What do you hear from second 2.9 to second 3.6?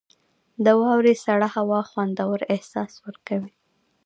ورکوي.